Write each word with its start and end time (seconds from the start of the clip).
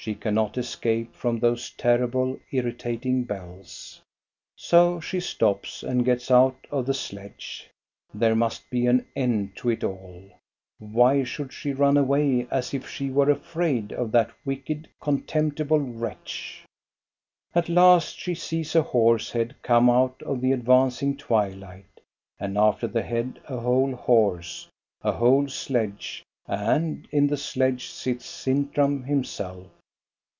She 0.00 0.14
cannot 0.14 0.56
escape 0.56 1.14
from 1.14 1.38
those 1.40 1.72
terrible, 1.72 2.38
irritat 2.50 3.04
ing 3.04 3.24
bells. 3.24 4.00
So 4.56 4.98
she 4.98 5.20
stops 5.20 5.82
and 5.82 6.06
gets 6.06 6.30
out 6.30 6.56
of 6.70 6.86
the 6.86 6.94
sledge. 6.94 7.68
There 8.14 8.34
must 8.34 8.70
be 8.70 8.86
an 8.86 9.06
end 9.14 9.56
to 9.56 9.68
it 9.68 9.84
all. 9.84 10.22
Why 10.78 11.22
should 11.22 11.52
she 11.52 11.74
run 11.74 11.98
away 11.98 12.46
as 12.50 12.72
if 12.72 12.88
she 12.88 13.10
were 13.10 13.28
afraid 13.28 13.92
of 13.92 14.10
that 14.12 14.30
wicked, 14.42 14.88
contemptible 15.02 15.80
wretch} 15.80 16.62
At 17.54 17.68
last 17.68 18.18
she 18.18 18.34
sees 18.34 18.74
a 18.74 18.80
horse's 18.80 19.32
head 19.32 19.54
come 19.60 19.90
out 19.90 20.22
of 20.22 20.40
the 20.40 20.52
advancing 20.52 21.14
twilight, 21.18 22.00
and 22.38 22.56
after 22.56 22.86
the 22.86 23.02
head 23.02 23.38
a 23.50 23.60
whole 23.60 23.94
horse, 23.94 24.66
a 25.02 25.12
whole 25.12 25.46
sledge, 25.46 26.24
and 26.46 27.06
in 27.12 27.26
the 27.26 27.36
sledge 27.36 27.88
sits 27.88 28.24
Sintram 28.24 29.02
himself. 29.02 29.66